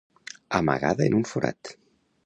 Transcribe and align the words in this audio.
Amagada 0.61 1.07
en 1.11 1.19
un 1.21 1.29
forat. 1.35 1.75